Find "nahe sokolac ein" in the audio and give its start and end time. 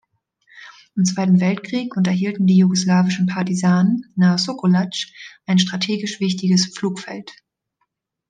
4.15-5.59